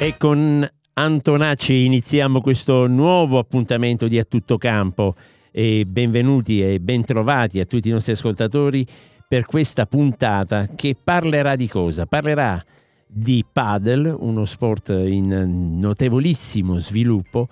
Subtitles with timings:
[0.00, 5.16] E con Antonacci iniziamo questo nuovo appuntamento di A Tutto Campo
[5.50, 8.86] e benvenuti e bentrovati a tutti i nostri ascoltatori
[9.26, 12.06] per questa puntata che parlerà di cosa?
[12.06, 12.64] Parlerà
[13.08, 17.48] di paddle, uno sport in notevolissimo sviluppo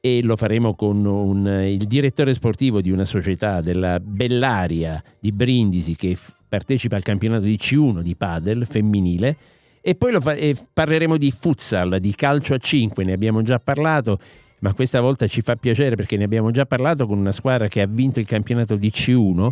[0.00, 5.94] e lo faremo con un, il direttore sportivo di una società della Bellaria di Brindisi
[5.94, 6.18] che
[6.48, 9.36] partecipa al campionato di C1 di paddle femminile
[9.80, 14.18] e poi fa- e parleremo di futsal, di calcio a 5, ne abbiamo già parlato,
[14.60, 17.80] ma questa volta ci fa piacere perché ne abbiamo già parlato con una squadra che
[17.80, 19.50] ha vinto il campionato di C1,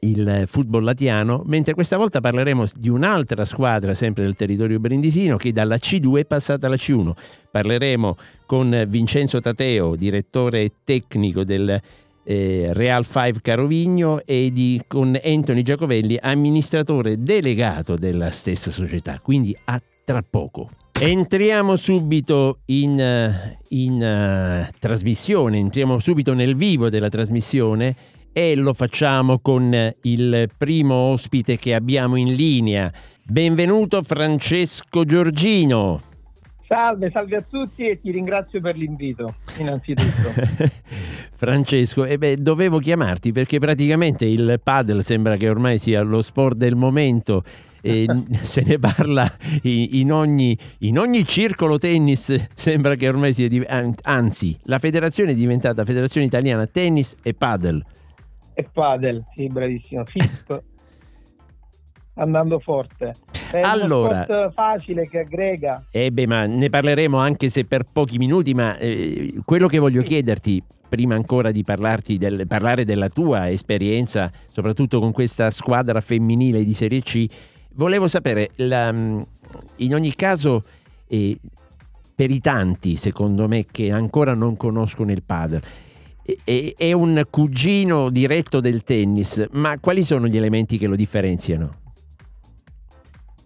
[0.00, 5.52] il football latiano, mentre questa volta parleremo di un'altra squadra sempre del territorio brindisino che
[5.52, 7.12] dalla C2 è passata alla C1.
[7.50, 11.80] Parleremo con Vincenzo Tateo, direttore tecnico del
[12.24, 19.20] eh, Real 5 Carovigno e di, con Anthony Giacovelli, amministratore delegato della stessa società.
[19.20, 20.70] Quindi a tra poco.
[20.98, 27.96] Entriamo subito in, in uh, trasmissione, entriamo subito nel vivo della trasmissione
[28.32, 32.92] e lo facciamo con il primo ospite che abbiamo in linea.
[33.24, 36.11] Benvenuto Francesco Giorgino.
[36.72, 40.32] Salve, salve a tutti e ti ringrazio per l'invito, innanzitutto.
[41.36, 46.56] Francesco, eh beh, dovevo chiamarti perché praticamente il paddle sembra che ormai sia lo sport
[46.56, 47.42] del momento.
[47.82, 48.06] E
[48.40, 49.30] se ne parla
[49.64, 53.50] in ogni, in ogni, circolo tennis, sembra che ormai sia,
[54.04, 57.84] anzi, la federazione è diventata Federazione Italiana Tennis e Paddle.
[58.54, 60.06] E Paddle, sì, bravissimo.
[60.06, 60.62] FISP
[62.14, 63.14] andando forte.
[63.50, 65.84] È allora, uno facile che aggrega.
[65.90, 70.00] Eh beh, ma ne parleremo anche se per pochi minuti, ma eh, quello che voglio
[70.00, 70.08] sì.
[70.08, 71.64] chiederti, prima ancora di
[72.18, 77.26] del, parlare della tua esperienza, soprattutto con questa squadra femminile di Serie C,
[77.74, 80.64] volevo sapere, la, in ogni caso,
[81.08, 81.38] eh,
[82.14, 85.62] per i tanti, secondo me, che ancora non conoscono il padre,
[86.44, 91.80] è un cugino diretto del tennis, ma quali sono gli elementi che lo differenziano?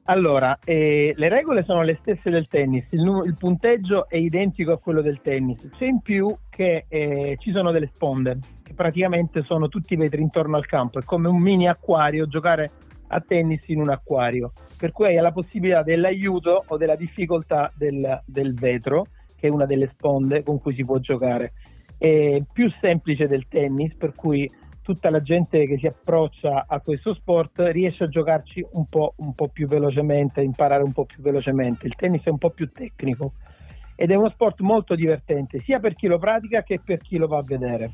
[0.09, 4.78] Allora, eh, le regole sono le stesse del tennis, il, il, punteggio è identico a
[4.78, 9.66] quello del tennis, c'è in più che eh, ci sono delle sponde, che praticamente sono
[9.66, 12.71] tutti i vetri intorno al campo, è come un mini acquario giocare
[13.09, 18.22] a tennis in un acquario, per cui hai la possibilità dell'aiuto o della difficoltà del,
[18.25, 19.06] del vetro,
[19.37, 21.53] che è una delle sponde con cui si può giocare.
[21.99, 24.49] È più semplice del tennis, per cui
[24.87, 29.35] tutta la gente che si approccia a questo sport riesce a giocarci un po', un
[29.35, 31.89] po' più velocemente, imparare un po' più velocemente.
[31.89, 33.33] Il tennis è un po' più tecnico
[33.97, 37.27] ed è uno sport molto divertente sia per chi lo pratica che per chi lo
[37.27, 37.91] va a vedere.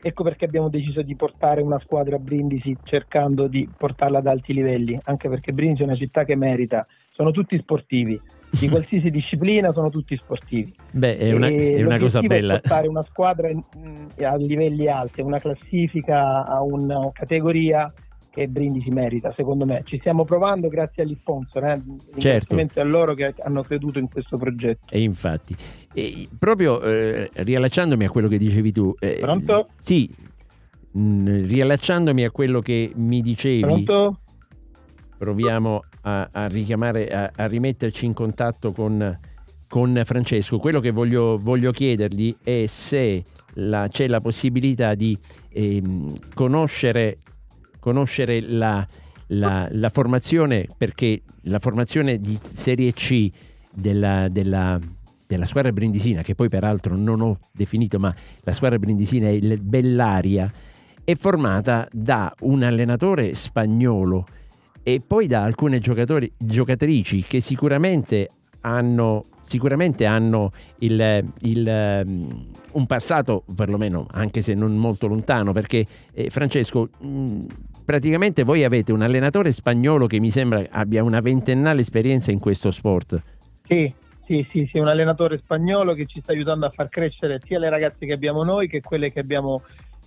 [0.00, 4.52] Ecco perché abbiamo deciso di portare una squadra a Brindisi cercando di portarla ad alti
[4.52, 8.20] livelli, anche perché Brindisi è una città che merita, sono tutti sportivi,
[8.50, 10.74] di qualsiasi disciplina sono tutti sportivi.
[10.90, 12.60] Beh, è una, è una cosa bella.
[12.60, 13.62] Portare una squadra in,
[14.22, 17.92] a livelli alti, una classifica, a una categoria
[18.36, 19.80] che Brindisi merita, secondo me.
[19.84, 21.82] Ci stiamo provando grazie agli sponsor, eh?
[22.18, 22.54] certo.
[22.74, 24.92] a loro che hanno creduto in questo progetto.
[24.92, 25.56] E infatti,
[25.94, 28.94] e proprio eh, riallacciandomi a quello che dicevi tu.
[28.98, 29.68] Eh, Pronto?
[29.78, 30.14] Sì,
[30.90, 33.60] mh, riallacciandomi a quello che mi dicevi.
[33.60, 34.18] Pronto?
[35.16, 39.18] Proviamo a, a richiamare, a, a, rimetterci in contatto con,
[39.68, 40.58] con Francesco.
[40.58, 43.22] Quello che voglio, voglio chiedergli è se
[43.54, 45.16] la, c'è la possibilità di
[45.50, 45.82] eh,
[46.34, 47.18] conoscere,
[47.80, 48.86] conoscere la,
[49.28, 53.30] la, la, formazione, perché la formazione di Serie C
[53.72, 54.78] della, della,
[55.26, 60.52] della, squadra brindisina, che poi peraltro non ho definito, ma la squadra brindisina è Bellaria,
[61.02, 64.26] è formata da un allenatore spagnolo
[64.88, 68.28] e poi da alcune giocatrici che sicuramente
[68.60, 75.84] hanno, sicuramente hanno il, il, um, un passato, perlomeno anche se non molto lontano, perché
[76.14, 77.46] eh, Francesco, mh, mm,
[77.84, 82.70] praticamente voi avete un allenatore spagnolo che mi sembra abbia una ventennale esperienza in questo
[82.70, 83.20] sport.
[83.66, 83.92] Sì,
[84.24, 87.70] sì, sì, sì, un allenatore spagnolo che ci sta aiutando a far crescere sia le
[87.70, 89.62] ragazze che abbiamo noi che quelle che abbiamo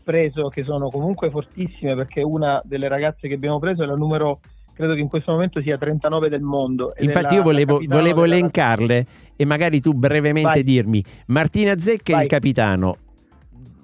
[0.06, 4.40] preso, che sono comunque fortissime, perché una delle ragazze che abbiamo preso è la numero
[4.80, 6.94] credo che in questo momento sia 39 del mondo.
[7.00, 9.06] Infatti io volevo, volevo elencarle
[9.36, 10.64] e magari tu brevemente Vai.
[10.64, 12.98] dirmi, Martina Zecca è il capitano,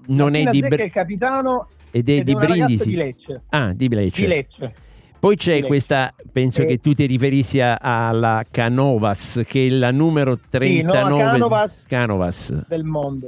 [0.07, 2.89] non Martina è di Zecca è il capitano ed è ed di è Brindisi.
[2.89, 3.41] Di Lecce.
[3.49, 4.21] Ah, di Lecce.
[4.21, 4.73] Di Lecce.
[5.19, 6.65] Poi c'è questa, penso e...
[6.65, 12.67] che tu ti riferissi alla Canovas, che è la numero 39 sì, no, Canovas, Canovas,
[12.67, 13.27] del mondo.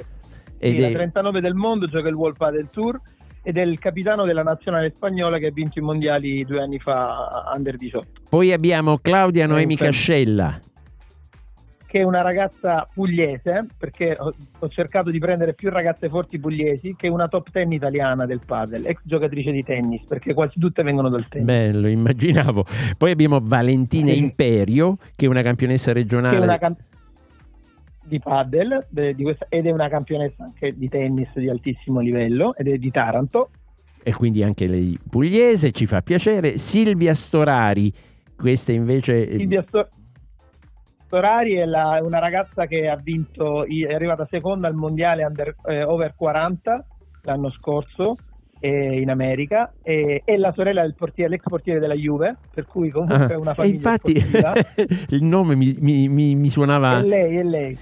[0.57, 0.87] Ed sì, è...
[0.87, 3.01] la 39 del mondo gioca il World del Tour
[3.47, 7.49] ed è il capitano della nazionale spagnola che ha vinto i mondiali due anni fa
[7.55, 8.23] under 18.
[8.29, 10.59] Poi abbiamo Claudia Noemi Cascella.
[10.59, 10.75] Che
[11.87, 16.95] che è una ragazza pugliese, perché ho, ho, cercato di prendere più ragazze forti pugliesi,
[16.97, 20.83] che è una top ten italiana del padel, ex giocatrice di tennis, perché quasi tutte
[20.83, 21.47] vengono dal tennis.
[21.47, 22.65] Bello, immaginavo.
[22.97, 24.17] Poi abbiamo Valentina sì.
[24.17, 26.37] Imperio, che è una campionessa regionale.
[26.39, 26.81] Una camp-
[28.07, 32.67] di padel di questa, ed è una campionessa anche di tennis di altissimo livello ed
[32.67, 33.49] è di Taranto.
[34.01, 36.57] E quindi anche lei pugliese, ci fa piacere.
[36.57, 37.93] Silvia Storari,
[38.35, 39.31] questa invece...
[39.31, 39.95] Silvia Storari
[41.07, 45.83] Storari è, la, una ragazza che ha vinto, è arrivata seconda al mondiale under, eh,
[45.83, 46.85] over 40
[47.23, 48.17] l'anno scorso
[48.59, 52.89] eh, in America e è la sorella del portiere, l'ex portiere della Juve, per cui
[52.89, 54.11] comunque ah, è una famiglia infatti
[55.15, 56.99] il nome mi, mi, mi, mi, suonava...
[56.99, 57.77] È lei, è lei.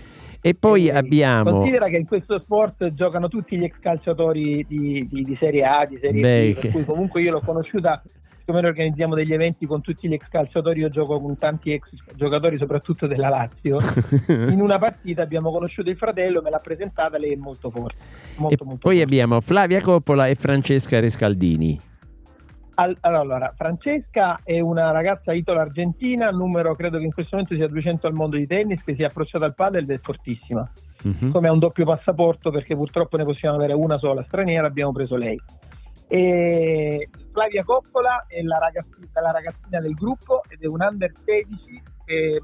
[0.45, 1.49] E poi e abbiamo...
[1.49, 5.87] Considera che in questo sport giocano tutti gli ex calciatori di, di, di Serie A,
[5.87, 7.99] di Serie Beh, B, per cui comunque io l'ho conosciuta
[8.37, 11.95] siccome noi organizziamo degli eventi con tutti gli ex calciatori, io gioco con tanti ex
[12.13, 13.79] giocatori, soprattutto della Lazio.
[14.29, 17.95] In una partita abbiamo conosciuto il fratello, me l'ha presentata, lei è molto forte.
[18.35, 19.01] Molto, molto poi forte.
[19.01, 21.93] abbiamo Flavia Coppola e Francesca Rescaldini.
[22.75, 28.13] Allora, Francesca è una ragazza italo-argentina, numero credo che in questo momento sia 200 al
[28.13, 30.69] mondo di tennis, che si è approcciata al padel ed è fortissima.
[31.03, 31.31] Uh-huh.
[31.31, 35.15] Come ha un doppio passaporto, perché purtroppo ne possiamo avere una sola straniera, abbiamo preso
[35.15, 35.39] lei.
[36.07, 41.81] E Flavia Coppola è la ragazzina, la ragazzina, del gruppo ed è un under 16
[42.05, 42.41] eh,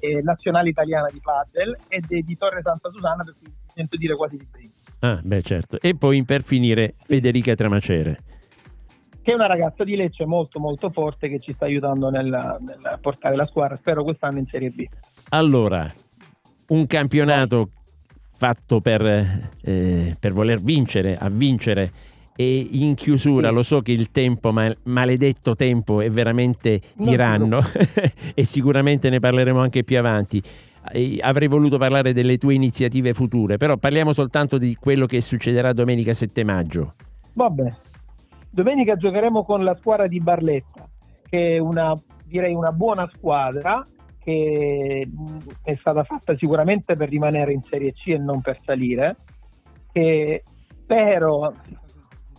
[0.00, 4.14] eh, nazionale italiana di paddle ed è di Torre Santa Susana per cui sento dire
[4.14, 4.72] quasi di prima.
[5.00, 5.80] Ah, beh certo.
[5.80, 8.18] E poi per finire Federica Tramacere.
[9.22, 12.98] Che è una ragazza di Lecce molto molto forte che ci sta aiutando nel, nel
[13.00, 14.84] portare la squadra, spero quest'anno in Serie B.
[15.28, 15.90] Allora,
[16.68, 17.68] un campionato
[18.32, 21.92] fatto per, eh, per voler vincere, a vincere
[22.34, 27.60] e in chiusura lo so che il tempo, mal- maledetto tempo, è veramente tiranno
[28.34, 30.42] e sicuramente ne parleremo anche più avanti.
[31.20, 36.12] Avrei voluto parlare delle tue iniziative future, però parliamo soltanto di quello che succederà domenica
[36.12, 36.94] 7 maggio.
[37.34, 37.72] Vabbè,
[38.52, 40.88] domenica giocheremo con la squadra di Barletta,
[41.28, 41.94] che è una,
[42.24, 43.82] direi una buona squadra
[44.18, 45.08] che
[45.62, 49.16] è stata fatta sicuramente per rimanere in Serie C e non per salire.
[49.90, 51.54] Che spero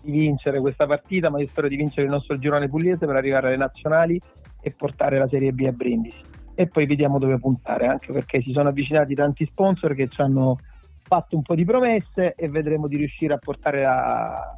[0.01, 3.47] di vincere questa partita, ma io spero di vincere il nostro girone pugliese per arrivare
[3.47, 4.19] alle nazionali
[4.61, 6.21] e portare la Serie B a Brindisi.
[6.55, 10.57] E poi vediamo dove puntare, anche perché si sono avvicinati tanti sponsor che ci hanno
[11.01, 14.57] fatto un po' di promesse e vedremo di riuscire a portare la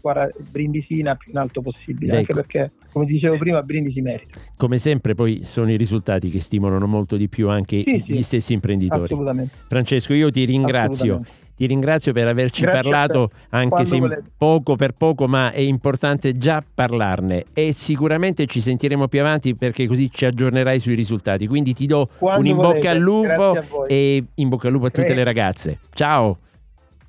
[0.00, 2.18] squadra brindisina più in alto possibile, ecco.
[2.18, 4.40] anche perché, come dicevo prima, Brindisi merita.
[4.56, 8.22] Come sempre poi sono i risultati che stimolano molto di più anche sì, gli sì,
[8.22, 9.04] stessi imprenditori.
[9.04, 9.54] Assolutamente.
[9.68, 11.22] Francesco, io ti ringrazio
[11.60, 14.22] ti ringrazio per averci Grazie parlato, anche se volete.
[14.34, 19.86] poco per poco, ma è importante già parlarne e sicuramente ci sentiremo più avanti perché
[19.86, 21.46] così ci aggiornerai sui risultati.
[21.46, 22.74] Quindi ti do Quando un in volete.
[22.78, 25.18] bocca al lupo e in bocca al lupo a tutte Credi.
[25.18, 25.78] le ragazze.
[25.92, 26.38] Ciao.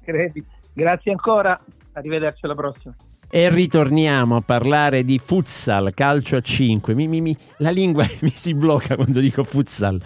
[0.04, 0.44] Credi.
[0.74, 1.58] Grazie ancora,
[1.94, 2.96] arrivederci alla prossima.
[3.30, 6.94] E ritorniamo a parlare di futsal, calcio a 5.
[6.94, 10.02] Mi, mi, mi, la lingua mi si blocca quando dico futsal.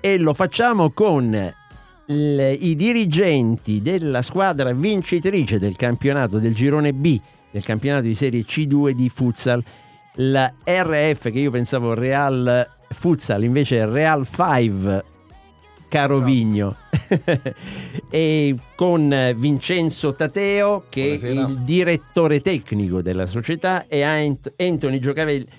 [0.00, 1.54] E lo facciamo con
[2.06, 7.20] il, i dirigenti della squadra vincitrice del campionato del girone B
[7.50, 9.64] del campionato di serie C2 di futsal
[10.16, 15.04] la RF che io pensavo Real Futsal invece Real 5
[15.96, 16.30] caro esatto.
[16.30, 16.76] Vigno
[18.10, 21.32] e con Vincenzo Tateo che Buonasera.
[21.32, 25.00] è il direttore tecnico della società e Anthony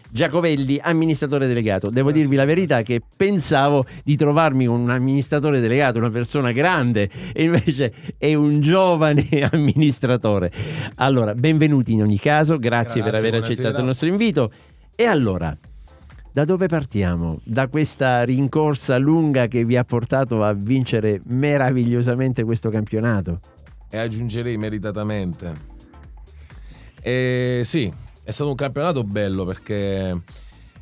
[0.09, 2.19] Giacovelli amministratore delegato devo Buonasera.
[2.21, 7.93] dirvi la verità che pensavo di trovarmi un amministratore delegato una persona grande e invece
[8.17, 10.51] è un giovane amministratore
[10.95, 13.53] allora benvenuti in ogni caso grazie, grazie per aver buonasera.
[13.53, 14.51] accettato il nostro invito
[14.95, 15.55] e allora
[16.37, 17.39] da dove partiamo?
[17.43, 23.39] Da questa rincorsa lunga che vi ha portato a vincere meravigliosamente questo campionato?
[23.89, 25.51] E aggiungerei meritatamente.
[27.01, 27.91] E sì,
[28.23, 30.21] è stato un campionato bello perché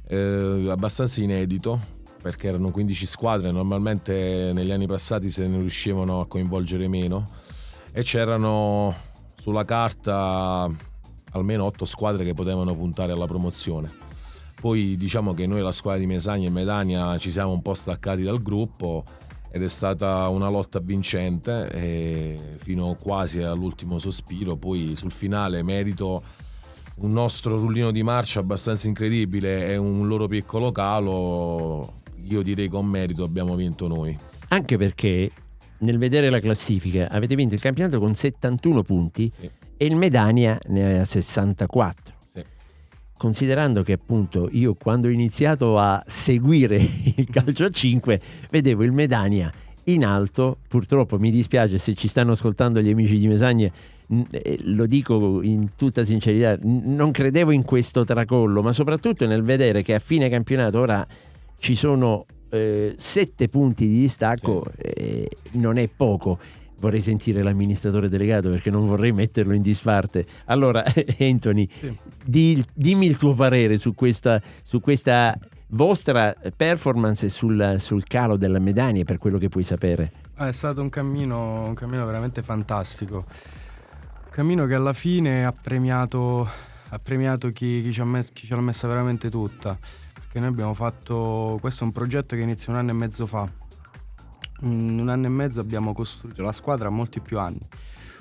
[0.09, 1.79] eh, abbastanza inedito,
[2.21, 7.29] perché erano 15 squadre, normalmente negli anni passati se ne riuscivano a coinvolgere meno
[7.93, 8.93] e c'erano
[9.35, 10.69] sulla carta
[11.31, 14.03] almeno 8 squadre che potevano puntare alla promozione
[14.65, 18.23] poi diciamo che noi la squadra di Mesagna e Medania ci siamo un po' staccati
[18.23, 19.03] dal gruppo
[19.51, 24.55] ed è stata una lotta vincente fino quasi all'ultimo sospiro.
[24.55, 26.23] Poi sul finale merito
[26.95, 31.93] un nostro rullino di marcia abbastanza incredibile e un loro piccolo calo.
[32.23, 34.17] Io direi con merito abbiamo vinto noi.
[34.47, 35.29] Anche perché
[35.81, 39.47] nel vedere la classifica avete vinto il campionato con 71 punti sì.
[39.77, 42.14] e il Medania ne aveva 64
[43.17, 46.75] considerando che appunto io quando ho iniziato a seguire
[47.15, 49.51] il calcio a 5 vedevo il Medania
[49.85, 53.71] in alto, purtroppo mi dispiace se ci stanno ascoltando gli amici di Mesagne,
[54.31, 59.83] eh, lo dico in tutta sincerità, non credevo in questo tracollo, ma soprattutto nel vedere
[59.83, 61.05] che a fine campionato ora
[61.59, 64.81] ci sono eh, sette punti di distacco, sì.
[64.81, 66.39] eh, non è poco
[66.85, 70.25] vorrei sentire l'amministratore delegato perché non vorrei metterlo in disparte.
[70.45, 70.83] Allora,
[71.19, 71.97] Anthony, sì.
[72.23, 75.37] di, dimmi il tuo parere su questa, su questa
[75.69, 80.11] vostra performance sul, sul, calo della Medaglia per quello che puoi sapere.
[80.35, 83.25] Ah, è stato un cammino, un cammino veramente fantastico.
[83.25, 86.47] Un cammino che alla fine ha premiato,
[86.89, 89.75] ha premiato chi, chi, ci ha messo, chi ce l'ha messa veramente tutta.
[90.13, 91.57] Perché noi abbiamo fatto.
[91.59, 93.63] Questo è un progetto che inizia un anno e mezzo fa
[94.61, 97.61] in un anno e mezzo abbiamo costruito la squadra ha molti più anni.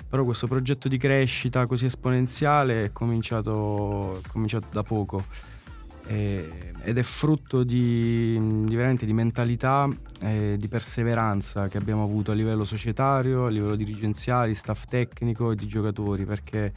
[0.07, 5.25] Però questo progetto di crescita così esponenziale è cominciato, è cominciato da poco
[6.07, 9.89] e, ed è frutto di, di, di mentalità
[10.21, 15.55] e di perseveranza che abbiamo avuto a livello societario, a livello dirigenziale, staff tecnico e
[15.55, 16.71] di giocatori perché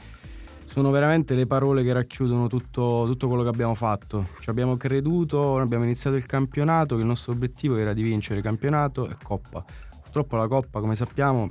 [0.69, 4.27] sono veramente le parole che racchiudono tutto, tutto quello che abbiamo fatto.
[4.39, 9.09] Ci abbiamo creduto, abbiamo iniziato il campionato, che il nostro obiettivo era di vincere campionato
[9.09, 9.65] e Coppa.
[10.03, 11.51] Purtroppo la Coppa, come sappiamo,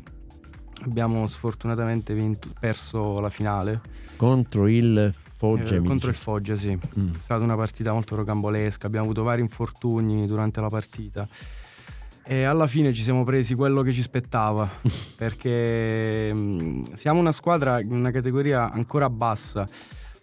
[0.86, 3.82] abbiamo sfortunatamente vinto, perso la finale.
[4.18, 5.76] Contro il Foggia?
[5.76, 6.78] Eh, contro il Foggia, sì.
[7.00, 7.16] Mm.
[7.16, 11.28] È stata una partita molto rocambolesca, abbiamo avuto vari infortuni durante la partita
[12.30, 14.70] e alla fine ci siamo presi quello che ci spettava
[15.16, 19.66] perché mm, siamo una squadra in una categoria ancora bassa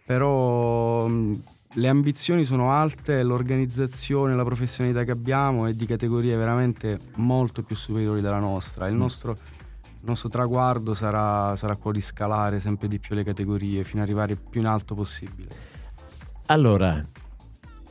[0.05, 1.35] però mm,
[1.77, 7.75] le ambizioni sono alte l'organizzazione la professionalità che abbiamo è di categorie veramente molto più
[7.75, 8.99] superiori della nostra il mm.
[8.99, 14.03] nostro, il nostro traguardo sarà, sarà quello di scalare sempre di più le categorie fino
[14.03, 15.73] ad arrivare più in alto possibile
[16.47, 17.03] allora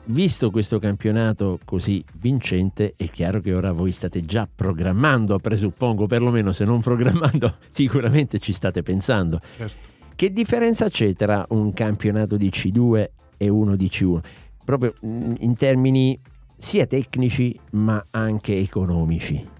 [0.06, 6.52] visto questo campionato così vincente, è chiaro che ora voi state già programmando, presuppongo, perlomeno
[6.52, 9.40] se non programmando, sicuramente ci state pensando.
[9.56, 9.92] Certo.
[10.16, 14.20] Che differenza c'è tra un campionato di C2 e uno di C1?
[14.64, 16.20] Proprio mm, in termini
[16.58, 19.52] sia tecnici ma anche economici.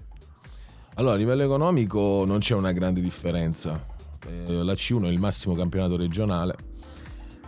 [0.94, 3.84] Allora, a livello economico non c'è una grande differenza.
[4.26, 6.54] Eh, la C1 è il massimo campionato regionale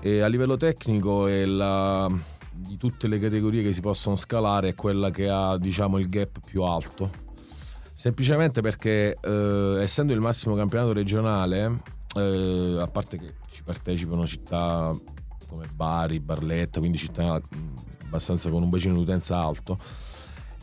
[0.00, 2.10] e a livello tecnico è la
[2.56, 6.38] di tutte le categorie che si possono scalare è quella che ha diciamo il gap
[6.44, 7.24] più alto.
[7.92, 11.82] Semplicemente perché eh, essendo il massimo campionato regionale
[12.14, 14.94] eh, a parte che ci partecipano città
[15.48, 17.40] come Bari, Barletta quindi città
[18.04, 19.78] abbastanza con un bacino di utenza alto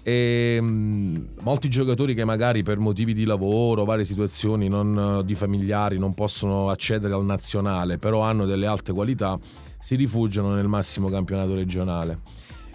[0.03, 5.97] e mh, molti giocatori che magari per motivi di lavoro, varie situazioni non, di familiari
[5.97, 9.39] non possono accedere al nazionale, però hanno delle alte qualità,
[9.83, 12.19] si rifugiano nel massimo campionato regionale.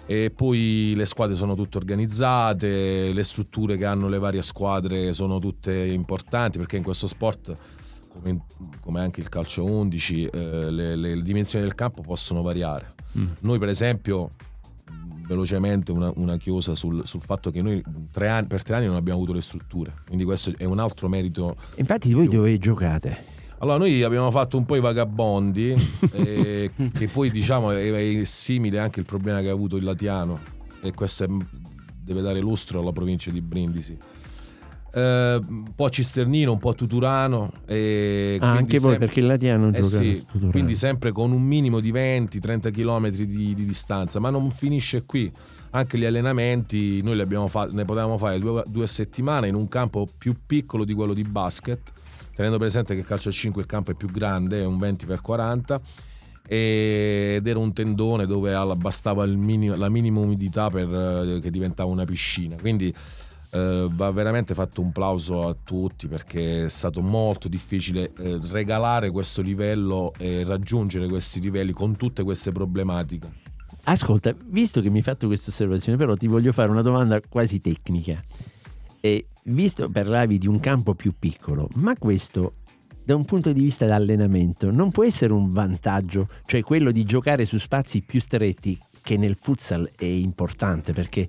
[0.05, 5.39] E poi le squadre sono tutte organizzate, le strutture che hanno le varie squadre sono
[5.39, 7.57] tutte importanti perché in questo sport,
[8.09, 8.45] come,
[8.79, 12.93] come anche il calcio 11, eh, le, le, dimensioni del campo possono variare.
[13.17, 13.25] Mm.
[13.39, 14.31] Noi per esempio
[15.25, 18.95] velocemente una, una chiosa sul, sul, fatto che noi tre anni, per tre anni non
[18.95, 21.55] abbiamo avuto le strutture, quindi questo è un altro merito.
[21.75, 23.37] Infatti voi dove giocate?
[23.61, 25.75] Allora, noi abbiamo fatto un po' i vagabondi,
[26.13, 30.39] eh, che poi diciamo è, è, simile anche il problema che ha avuto il Latiano,
[30.81, 31.27] e questo è,
[32.01, 33.97] deve dare lustro alla provincia di Brindisi.
[34.91, 37.51] Eh, un po' Cisternino, un po' Tuturano.
[37.65, 41.91] E ah, anche sempre, perché il Latiano eh sì, Quindi sempre con un minimo di
[41.91, 45.29] 20-30 km di, di, distanza, ma non finisce qui.
[45.71, 50.33] Anche gli allenamenti noi fa- ne potevamo fare due, due settimane in un campo più
[50.45, 51.91] piccolo di quello di basket
[52.39, 55.79] tenendo presente che il calcio a 5 il campo è più grande, è un 20x40
[56.47, 62.05] ed era un tendone dove bastava minimo, la minima umidità per, eh, che diventava una
[62.05, 62.55] piscina.
[62.55, 62.95] Quindi
[63.49, 69.11] eh, va veramente fatto un plauso a tutti perché è stato molto difficile eh, regalare
[69.11, 73.29] questo livello e raggiungere questi livelli con tutte queste problematiche.
[73.83, 77.59] Ascolta, visto che mi hai fatto questa osservazione, però ti voglio fare una domanda quasi
[77.59, 78.23] tecnica.
[79.01, 82.53] E visto parlavi di un campo più piccolo, ma questo
[83.03, 87.45] da un punto di vista d'allenamento non può essere un vantaggio, cioè quello di giocare
[87.45, 91.27] su spazi più stretti che nel futsal è importante perché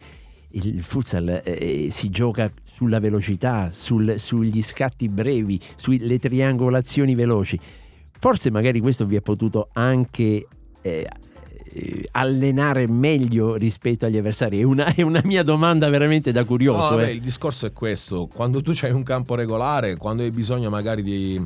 [0.51, 7.59] il futsal eh, si gioca sulla velocità, sul, sugli scatti brevi, sulle triangolazioni veloci.
[8.19, 10.47] Forse magari questo vi è potuto anche
[10.83, 11.09] eh, eh,
[12.13, 14.61] allenare meglio rispetto agli avversari?
[14.61, 16.83] È una, è una, mia domanda veramente da curioso.
[16.83, 17.13] No, vabbè, eh.
[17.13, 21.45] Il discorso è questo: quando tu hai un campo regolare, quando hai bisogno magari di,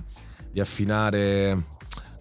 [0.50, 1.72] di affinare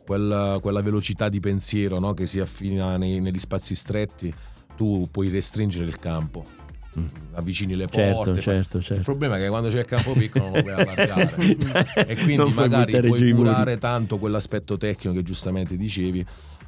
[0.05, 2.13] quella, quella velocità di pensiero no?
[2.13, 4.33] che si affina nei, negli spazi stretti,
[4.75, 6.43] tu puoi restringere il campo.
[6.95, 7.05] Mm.
[7.31, 8.41] avvicini le certo, porte.
[8.41, 8.93] Certo, certo.
[8.93, 12.53] Il problema è che quando c'è il campo piccolo non lo puoi allargare e quindi
[12.53, 16.23] magari puoi curare tanto quell'aspetto tecnico che giustamente dicevi,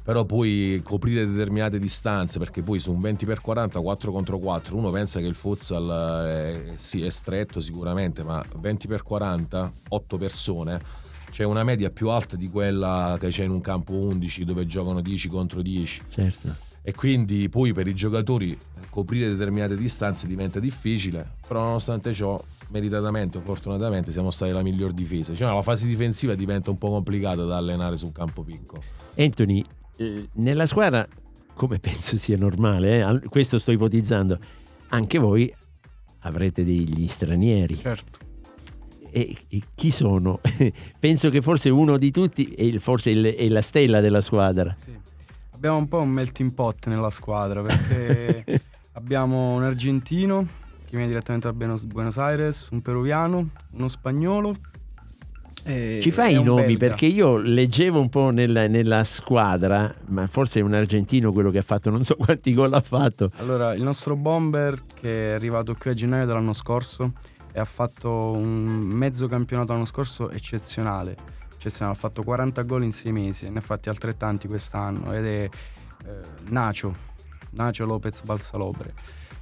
[0.06, 5.18] però puoi coprire determinate distanze perché poi su un 20x40 4 contro 4 uno pensa
[5.18, 10.80] che il futsal è, sì, è stretto sicuramente, ma 20x40 8 persone
[11.28, 15.00] c'è una media più alta di quella che c'è in un campo 11 dove giocano
[15.00, 16.02] 10 contro 10.
[16.08, 18.56] Certo e quindi poi per i giocatori
[18.90, 24.92] coprire determinate distanze diventa difficile, però nonostante ciò meritatamente o fortunatamente siamo stati la miglior
[24.92, 25.34] difesa.
[25.34, 28.84] Cioè, la fase difensiva diventa un po' complicata da allenare su un campo piccolo.
[29.16, 29.85] Anthony, eh,
[30.34, 31.06] nella squadra,
[31.54, 34.38] come penso sia normale, eh, questo sto ipotizzando,
[34.88, 35.52] anche voi
[36.20, 37.78] avrete degli stranieri.
[37.78, 38.18] Certo.
[39.10, 40.40] E, e chi sono?
[40.98, 44.74] penso che forse uno di tutti è forse il, è la stella della squadra.
[44.76, 45.06] Sì
[45.56, 48.62] abbiamo un po' un melting pot nella squadra perché
[48.92, 50.46] abbiamo un argentino
[50.84, 51.52] che viene direttamente da
[51.86, 54.54] Buenos Aires, un peruviano, uno spagnolo.
[56.00, 56.86] Ci fai i nomi belga.
[56.86, 61.58] perché io leggevo un po' nella, nella, squadra, ma forse è un argentino quello che
[61.58, 63.30] ha fatto, non so quanti gol ha fatto.
[63.36, 67.12] Allora, il nostro bomber che è arrivato qui a gennaio dell'anno scorso
[67.52, 72.92] e ha fatto un mezzo campionato l'anno scorso eccezionale eccezionale, ha fatto 40 gol in
[72.92, 75.50] 6 mesi, ne ha fatti altrettanti quest'anno ed è eh,
[76.48, 76.94] Nacio,
[77.50, 78.94] Nacio Lopez Balsalobre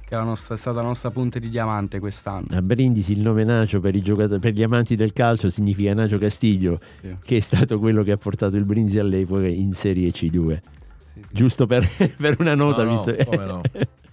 [0.07, 2.47] che è, nostra, è, stata la nostra punta di diamante quest'anno.
[2.51, 3.99] A Brindisi il nome Nacio per,
[4.39, 7.15] per gli amanti del calcio significa Nacio Castiglio, sì.
[7.25, 10.59] che è stato quello che ha portato il Brindisi all'epoca in Serie C2.
[11.05, 11.33] Sì, sì.
[11.33, 13.61] Giusto per, per, una nota, no, visto come no.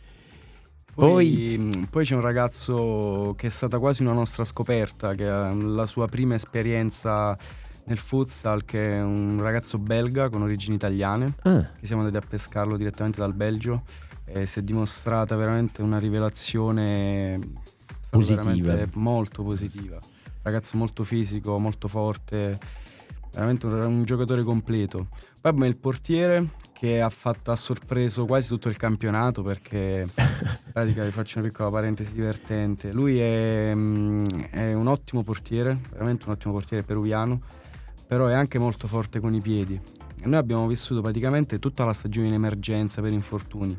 [0.95, 5.51] Poi, poi, poi, c'è un ragazzo che è stata quasi una nostra scoperta, che ha
[5.51, 7.35] la sua prima esperienza
[7.85, 11.71] nel futsal che è un ragazzo belga con origini italiane, ah.
[11.79, 13.83] che siamo andati a pescarlo direttamente dal Belgio
[14.25, 17.39] e si è dimostrata veramente una rivelazione
[18.11, 18.87] positiva.
[18.95, 19.99] molto positiva.
[20.43, 22.59] Ragazzo molto fisico, molto forte,
[23.33, 25.09] veramente un, un giocatore completo.
[25.41, 30.13] Poi abbiamo il portiere che ha, fatto, ha sorpreso quasi tutto il campionato perché in
[30.73, 32.93] pratica vi faccio una piccola parentesi divertente.
[32.93, 37.61] Lui è, mm, è un ottimo portiere, veramente un ottimo portiere peruviano
[38.13, 39.81] però è anche molto forte con i piedi.
[40.21, 43.75] E noi abbiamo vissuto praticamente tutta la stagione in emergenza per infortuni.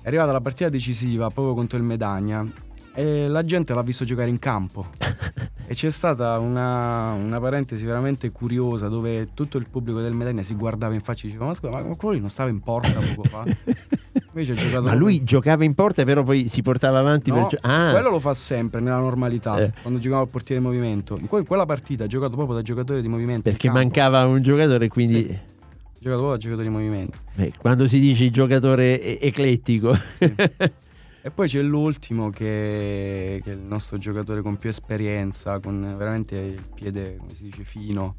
[0.00, 2.46] È arrivata la partita decisiva proprio contro il Medagna
[2.94, 4.86] e la gente l'ha visto giocare in campo.
[5.66, 10.54] e c'è stata una, una, parentesi veramente curiosa dove tutto il pubblico del Medagna si
[10.54, 13.28] guardava in faccia e diceva ma scusa ma quello lì non stava in porta poco
[13.28, 13.42] fa?
[14.40, 17.58] Invece ha giocato Ma lui giocava in porta, però poi si portava avanti no, per
[17.62, 17.90] ah.
[17.90, 19.72] quello lo fa sempre nella normalità, eh.
[19.82, 21.16] quando giocava al portiere di movimento.
[21.18, 23.50] In, que- in, quella partita ha giocato proprio da giocatore di movimento.
[23.50, 25.26] Perché mancava un giocatore, quindi.
[25.26, 25.30] Sì.
[25.30, 27.18] Ha giocato proprio da giocatore di movimento.
[27.34, 29.94] Beh, quando si dice giocatore e- eclettico.
[30.16, 30.32] Sì.
[31.22, 36.36] e poi c'è l'ultimo che, che, è il nostro giocatore con più esperienza, con veramente
[36.36, 38.14] il piede, come si dice, fino,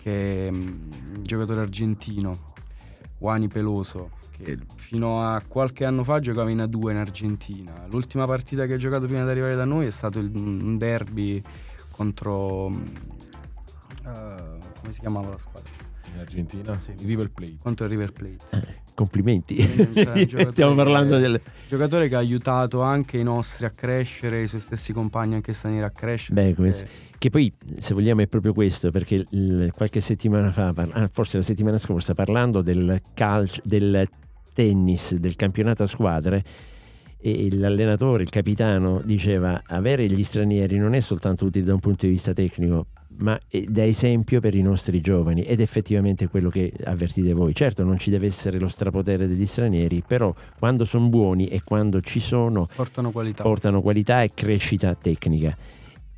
[0.00, 0.78] che è un
[1.22, 2.52] giocatore argentino,
[3.18, 4.10] Juani Peloso
[4.42, 7.86] che fino a qualche anno fa giocava in A2 in Argentina.
[7.88, 11.42] L'ultima partita che ha giocato prima di arrivare da noi è stato il, un derby
[11.90, 12.66] contro...
[12.66, 15.70] Uh, come si chiamava la squadra?
[16.12, 16.78] In Argentina?
[16.80, 16.94] Sì.
[17.04, 17.56] River Plate.
[17.60, 18.44] Contro il River Plate.
[18.50, 19.60] Eh, complimenti.
[20.52, 21.40] Stiamo parlando del...
[21.66, 25.84] giocatore che ha aiutato anche i nostri a crescere, i suoi stessi compagni anche stranieri
[25.84, 26.40] a crescere.
[26.40, 26.84] Beh, questo.
[27.18, 31.42] Che poi, se vogliamo, è proprio questo, perché il, qualche settimana fa, ah, forse la
[31.42, 34.06] settimana scorsa, parlando del calcio, del
[34.56, 36.42] tennis del campionato a squadre
[37.18, 42.06] e l'allenatore, il capitano diceva avere gli stranieri non è soltanto utile da un punto
[42.06, 42.86] di vista tecnico
[43.18, 43.38] ma
[43.68, 47.54] da esempio per i nostri giovani ed effettivamente quello che avvertite voi.
[47.54, 52.00] Certo non ci deve essere lo strapotere degli stranieri, però quando sono buoni e quando
[52.00, 55.56] ci sono portano qualità, portano qualità e crescita tecnica.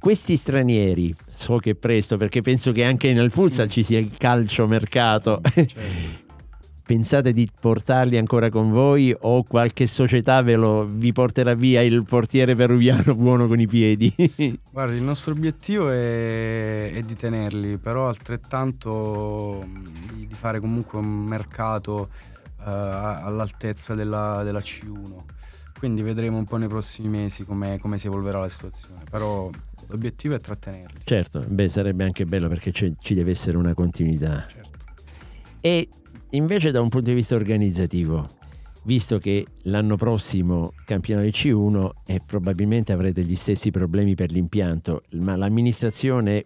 [0.00, 3.70] Questi stranieri, so che presto perché penso che anche nel futsal mm.
[3.70, 6.27] ci sia il calcio mercato, certo.
[6.88, 12.02] Pensate di portarli ancora con voi o qualche società ve lo, vi porterà via il
[12.06, 14.10] portiere peruviano buono con i piedi?
[14.72, 19.68] Guarda, il nostro obiettivo è, è di tenerli, però altrettanto
[20.14, 22.08] di, di, fare comunque un mercato
[22.56, 25.24] uh, all'altezza della, della, C1.
[25.78, 29.50] Quindi vedremo un po' nei prossimi mesi come, come si evolverà la situazione, però
[29.88, 31.00] l'obiettivo è trattenerli.
[31.04, 34.46] Certo, beh, sarebbe anche bello perché ci deve essere una continuità.
[34.48, 34.78] Certo.
[35.60, 35.88] E
[36.30, 38.26] invece da un punto di vista organizzativo,
[38.84, 45.02] visto che l'anno prossimo campionato di C1 e probabilmente avrete gli stessi problemi per l'impianto,
[45.12, 46.44] ma l'amministrazione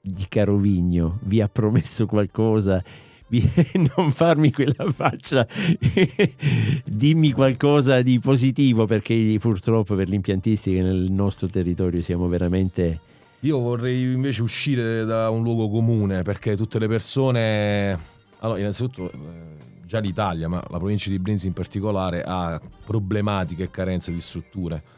[0.00, 2.82] di Carovigno vi ha promesso qualcosa?
[3.96, 5.46] Non farmi quella faccia,
[6.84, 13.00] dimmi qualcosa di positivo perché purtroppo per l'impiantistica nel nostro territorio siamo veramente...
[13.40, 18.16] Io vorrei invece uscire da un luogo comune perché tutte le persone...
[18.40, 19.16] Allora, innanzitutto eh,
[19.84, 24.96] già l'Italia, ma la provincia di Brindisi in particolare, ha problematiche e carenze di strutture.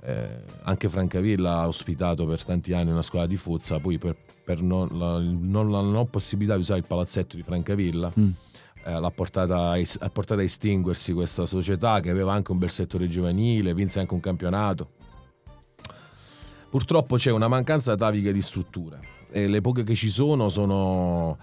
[0.00, 4.16] Eh, anche Francavilla ha ospitato per tanti anni una scuola di Fuzza, poi per
[4.48, 8.10] per non, la, non, la non possibilità di usare il palazzetto di Francavilla.
[8.18, 8.30] Mm.
[8.82, 12.70] Eh, l'ha portata a, ha portato a estinguersi questa società che aveva anche un bel
[12.70, 14.92] settore giovanile, vinse anche un campionato.
[16.70, 21.36] Purtroppo c'è una mancanza atavica di strutture e le poche che ci sono sono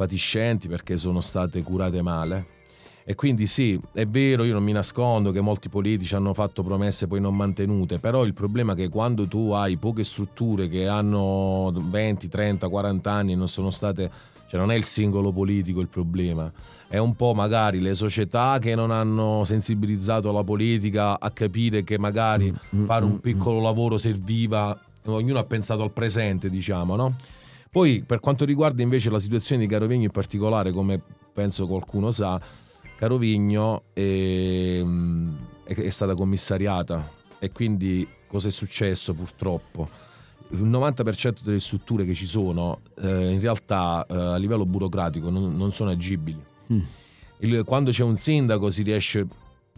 [0.00, 2.58] fatiscenti perché sono state curate male
[3.04, 7.06] e quindi sì, è vero, io non mi nascondo che molti politici hanno fatto promesse
[7.06, 11.72] poi non mantenute, però il problema è che quando tu hai poche strutture che hanno
[11.74, 15.88] 20, 30, 40 anni e non sono state cioè non è il singolo politico il
[15.88, 16.50] problema,
[16.88, 21.98] è un po' magari le società che non hanno sensibilizzato la politica a capire che
[21.98, 23.62] magari mm, mm fare un mm, piccolo mm.
[23.62, 27.14] lavoro serviva, ognuno ha pensato al presente, diciamo, no?
[27.70, 31.00] Poi per quanto riguarda invece la situazione di Carovegno in particolare, come
[31.32, 32.40] penso qualcuno sa,
[32.96, 34.82] Carovigno è,
[35.64, 40.08] è, è stata commissariata e quindi cosa è successo purtroppo?
[40.50, 45.56] il 90% delle strutture che ci sono eh, in realtà eh, a livello burocratico non,
[45.56, 46.42] non sono agibili.
[46.72, 46.80] Mm.
[47.38, 49.26] Il, quando c'è un sindaco si riesce,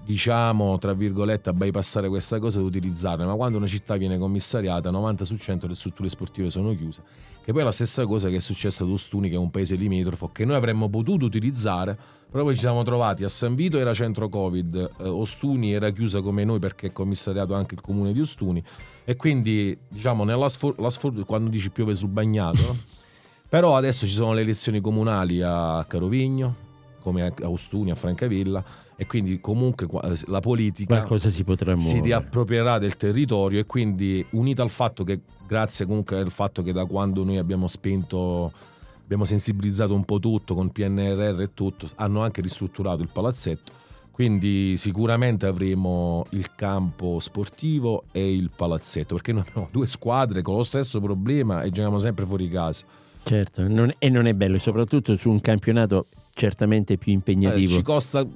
[0.04, 4.90] diciamo, tra virgolette, a bypassare questa cosa e utilizzarle, ma quando una città viene commissariata,
[4.90, 7.02] 90 su 100 le strutture sportive sono chiuse.
[7.44, 9.74] Che poi è la stessa cosa che è successa ad Ostuni, che è un paese
[9.74, 13.92] limitrofo, che noi avremmo potuto utilizzare però poi ci siamo trovati a San Vito era
[13.92, 18.20] centro Covid, eh, Ostuni era chiusa come noi perché è commissariato anche il comune di
[18.20, 18.64] Ostuni
[19.04, 22.76] e quindi diciamo nella sfor- sfor- quando dici piove sul bagnato, no?
[23.46, 26.54] però adesso ci sono le elezioni comunali a Carovigno,
[27.02, 28.64] come a Ostuni, a Francavilla
[28.96, 29.88] e quindi comunque
[30.26, 31.44] la politica si,
[31.76, 36.72] si riapproprierà del territorio e quindi unita al fatto che grazie comunque al fatto che
[36.72, 38.70] da quando noi abbiamo spento
[39.12, 43.72] abbiamo sensibilizzato un po' tutto con PNRR e tutto, hanno anche ristrutturato il palazzetto,
[44.10, 50.56] quindi sicuramente avremo il campo sportivo e il palazzetto, perché noi abbiamo due squadre con
[50.56, 52.86] lo stesso problema e giochiamo sempre fuori casa.
[53.24, 57.72] Certo, non, e non è bello, soprattutto su un campionato certamente più impegnativo.
[57.72, 58.26] Eh, ci costa,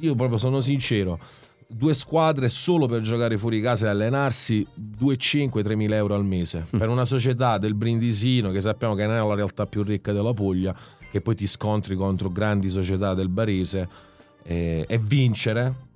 [0.00, 1.18] io proprio sono sincero,
[1.66, 4.66] due squadre solo per giocare fuori casa e allenarsi
[5.00, 6.78] 2,5-3 mila euro al mese mm.
[6.78, 10.32] per una società del Brindisino che sappiamo che non è la realtà più ricca della
[10.32, 10.74] Puglia
[11.10, 13.88] che poi ti scontri contro grandi società del Barese
[14.44, 15.86] eh, e vincere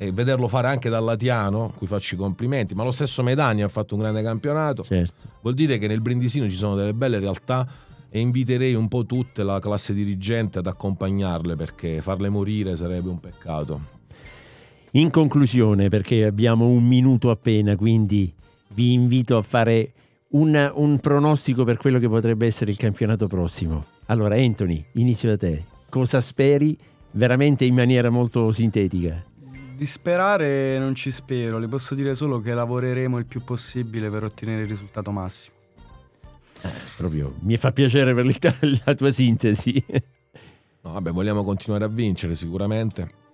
[0.00, 3.68] e vederlo fare anche dal Latiano, cui faccio i complimenti, ma lo stesso Medagni ha
[3.68, 5.28] fatto un grande campionato, certo.
[5.42, 7.66] vuol dire che nel Brindisino ci sono delle belle realtà
[8.10, 13.20] e inviterei un po' tutta la classe dirigente ad accompagnarle perché farle morire sarebbe un
[13.20, 13.96] peccato.
[14.92, 18.32] In conclusione, perché abbiamo un minuto appena, quindi
[18.68, 19.92] vi invito a fare
[20.30, 23.84] un, un, pronostico per quello che potrebbe essere il campionato prossimo.
[24.06, 25.64] Allora, Anthony, inizio da te.
[25.90, 26.76] Cosa speri
[27.12, 29.22] veramente in maniera molto sintetica?
[29.76, 34.24] Di sperare non ci spero, le posso dire solo che lavoreremo il più possibile per
[34.24, 35.57] ottenere il risultato massimo.
[36.62, 38.26] Eh, proprio mi fa piacere per
[38.84, 39.84] la tua sintesi.
[40.82, 43.26] No, vabbè, vogliamo continuare a vincere sicuramente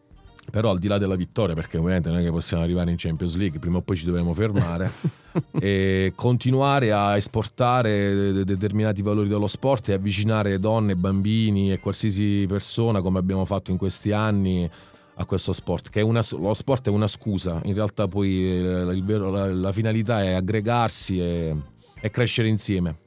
[0.50, 3.36] però al di là della vittoria, perché ovviamente non è che possiamo arrivare in Champions
[3.36, 4.90] League, prima o poi ci dovremo fermare,
[5.58, 13.00] e continuare a esportare determinati valori dello sport e avvicinare donne, bambini e qualsiasi persona,
[13.00, 14.70] come abbiamo fatto in questi anni,
[15.16, 19.30] a questo sport, che una, lo sport è una scusa, in realtà poi eh, vero,
[19.30, 21.54] la, la, finalità è aggregarsi e,
[22.00, 23.02] e crescere insieme.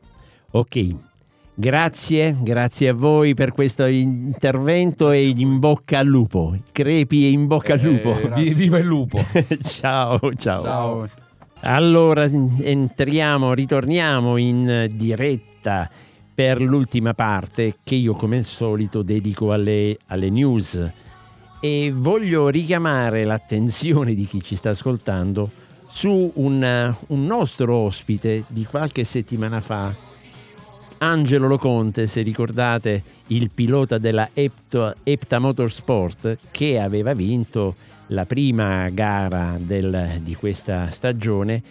[0.51, 0.95] Ok,
[1.59, 6.55] Grazie, grazie a voi per questo intervento e in bocca al lupo.
[6.71, 8.15] Crepi e in bocca al eh, lupo.
[8.35, 9.17] Eh, viva il lupo.
[9.65, 11.09] ciao, ciao, ciao.
[11.61, 15.89] Allora entriamo, ritorniamo in diretta
[16.31, 20.91] per l'ultima parte che io come al solito dedico alle, alle news
[21.59, 25.49] e voglio richiamare l'attenzione di chi ci sta ascoltando
[25.87, 30.05] su un, un nostro ospite di qualche settimana fa
[30.99, 37.75] Angelo Loconte, se ricordate, il pilota della Epta, Epta Motorsport che aveva vinto
[38.07, 41.61] la prima gara del, di questa stagione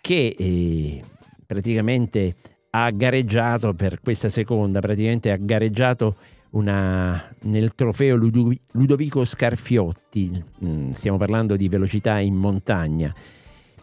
[0.00, 1.02] che eh,
[1.46, 2.34] praticamente
[2.70, 6.16] ha gareggiato per questa seconda, praticamente ha gareggiato
[6.50, 13.14] una, nel trofeo Ludovico Scarfiotti, mm, stiamo parlando di velocità in montagna.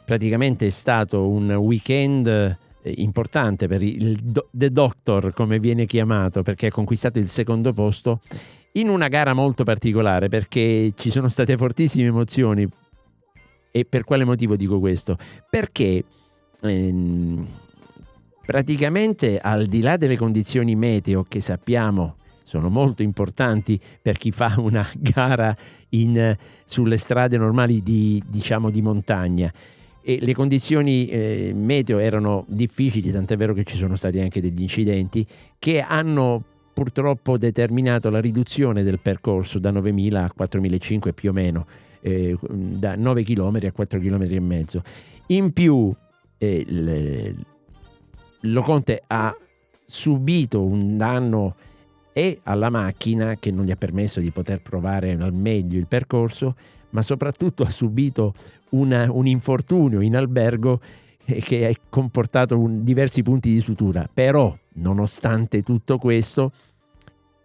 [0.04, 6.67] Praticamente è stato un weekend importante per il do, The Doctor, come viene chiamato, perché
[6.67, 8.22] ha conquistato il secondo posto
[8.74, 12.67] in una gara molto particolare, perché ci sono state fortissime emozioni.
[13.72, 15.17] E per quale motivo dico questo?
[15.50, 16.04] Perché
[16.62, 17.48] ehm,
[18.46, 24.56] praticamente al di là delle condizioni meteo che sappiamo sono molto importanti per chi fa
[24.58, 25.56] una gara
[25.89, 29.52] in, sulle strade normali di, diciamo, di montagna.
[30.03, 34.61] E le condizioni eh, meteo erano difficili, tant'è vero che ci sono stati anche degli
[34.61, 35.25] incidenti
[35.59, 41.67] che hanno purtroppo determinato la riduzione del percorso da 9.000 a 4.500 più o meno,
[42.01, 44.81] eh, da 9 km a 4 km e mezzo.
[45.27, 45.93] In più
[46.37, 47.35] eh, le,
[48.41, 49.35] Loconte ha
[49.85, 51.55] subito un danno
[52.13, 56.55] e alla macchina che non gli ha permesso di poter provare al meglio il percorso,
[56.89, 58.33] ma soprattutto ha subito
[58.71, 60.79] una, un infortunio in albergo
[61.25, 64.10] eh, che ha comportato un, diversi punti di sutura.
[64.12, 66.51] Però, nonostante tutto questo,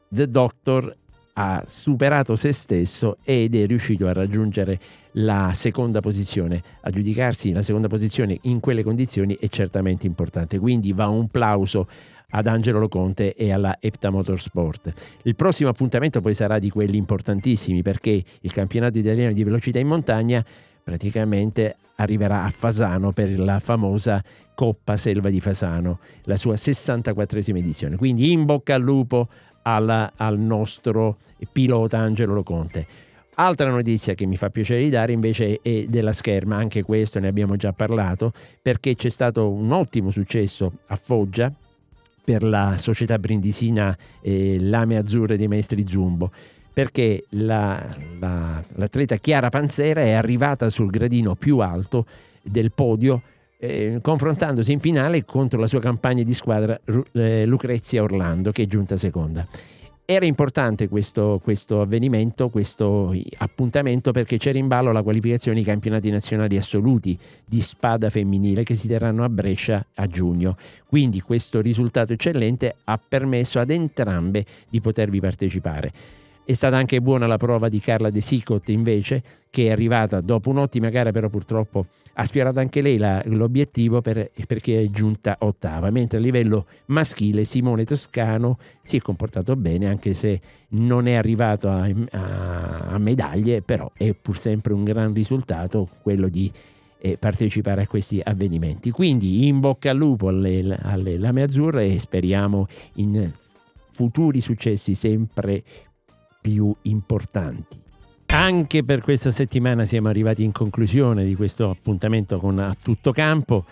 [0.09, 0.97] The Doctor
[1.39, 4.81] ha superato se stesso ed è riuscito a raggiungere
[5.13, 6.63] la seconda posizione.
[6.81, 10.59] A giudicarsi la seconda posizione in quelle condizioni è certamente importante.
[10.59, 11.87] Quindi va un plauso
[12.31, 14.93] ad Angelo Loconte e alla Epta Motorsport.
[15.23, 19.87] Il prossimo appuntamento poi sarà di quelli importantissimi perché il campionato italiano di velocità in
[19.87, 20.45] montagna
[20.87, 24.23] praticamente arriverà a Fasano per la famosa
[24.55, 27.97] Coppa Selva di Fasano, la sua 64esima edizione.
[27.97, 29.27] Quindi in bocca al lupo
[29.63, 31.17] alla, al nostro
[31.51, 32.87] pilota Angelo Loconte.
[33.35, 37.27] Altra notizia che mi fa piacere di dare invece è della scherma, anche questo ne
[37.27, 41.53] abbiamo già parlato, perché c'è stato un ottimo successo a Foggia
[42.23, 46.31] per la società brindisina eh, Lame Azzurre dei Maestri Zumbo
[46.77, 47.83] perché la,
[48.21, 52.05] la, l'atleta Chiara Panzera è arrivata sul gradino più alto
[52.43, 53.23] del podio
[53.59, 56.79] eh, confrontandosi in finale contro la sua compagna di squadra
[57.13, 59.49] eh, Lucrezia Orlando che è giunta seconda.
[60.05, 66.11] Era importante questo, questo, avvenimento, questo appuntamento perché c'era in ballo la qualificazione ai campionati
[66.11, 70.59] nazionali assoluti di spada femminile che si terranno a Brescia a giugno.
[70.87, 76.25] Quindi questo risultato eccellente ha permesso ad entrambe di potervi partecipare.
[76.49, 80.49] È stata anche buona la prova di Carla De Sicot invece, che è arrivata dopo
[80.51, 85.91] un'ottima gara, però purtroppo ha sfiorato anche lei la, l'obiettivo per, perché è giunta ottava,
[85.91, 91.69] mentre a livello maschile Simone Toscano si è comportato bene, anche se non è arrivato
[91.69, 96.49] a, a, a medaglie, però è pur sempre un gran risultato quello di
[96.99, 98.93] eh, partecipare a questi avvenimenti.
[98.93, 103.33] Quindi in bocca al lupo alle, alle Lame Azzurre e speriamo in
[103.97, 105.63] futuri successi sempre
[106.47, 107.77] più importanti.
[108.27, 113.65] Anche per questa settimana siamo arrivati in conclusione di questo appuntamento con A Tutto Campo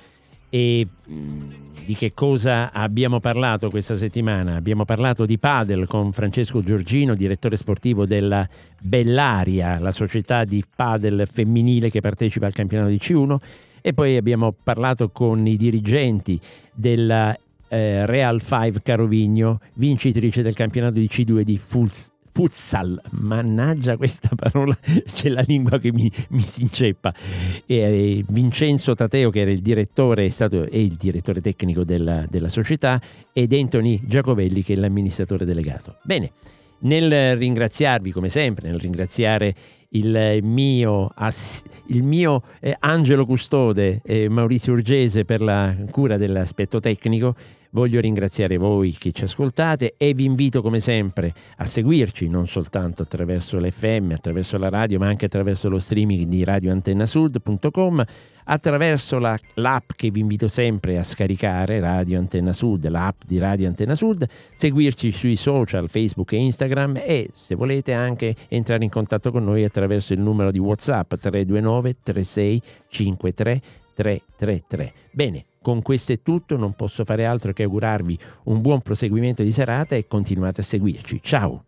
[0.50, 1.50] e mm,
[1.84, 4.56] di che cosa abbiamo parlato questa settimana?
[4.56, 8.44] Abbiamo parlato di padel con Francesco Giorgino, direttore sportivo della
[8.80, 13.36] Bellaria, la società di padel femminile che partecipa al campionato di C1
[13.82, 16.40] e poi abbiamo parlato con i dirigenti
[16.72, 17.36] della
[17.68, 21.88] eh, Real 5 Carovigno, vincitrice del campionato di C2 di full
[22.34, 24.76] futsal, mannaggia questa parola,
[25.14, 27.14] c'è la lingua che mi, mi si inceppa.
[27.64, 32.48] E, Vincenzo Tateo, che era il direttore, è, stato, è il direttore tecnico della, della
[32.48, 33.00] società,
[33.32, 35.98] ed Anthony Giacovelli, che è l'amministratore delegato.
[36.02, 36.32] Bene,
[36.80, 39.54] nel ringraziarvi come sempre, nel ringraziare
[39.90, 41.12] il mio,
[41.86, 47.36] il mio eh, angelo custode eh, Maurizio Urgese per la cura dell'aspetto tecnico,
[47.74, 53.02] Voglio ringraziare voi che ci ascoltate e vi invito come sempre a seguirci non soltanto
[53.02, 58.04] attraverso l'FM, attraverso la radio, ma anche attraverso lo streaming di radioantennasud.com,
[58.44, 63.66] attraverso la, l'app che vi invito sempre a scaricare, Radio Antenna Sud, l'app di Radio
[63.66, 69.32] Antenna Sud, seguirci sui social Facebook e Instagram e se volete anche entrare in contatto
[69.32, 73.62] con noi attraverso il numero di WhatsApp 329 36 53
[73.94, 74.92] 333.
[75.10, 79.50] Bene, con questo è tutto, non posso fare altro che augurarvi un buon proseguimento di
[79.50, 81.20] serata e continuate a seguirci.
[81.22, 81.64] Ciao!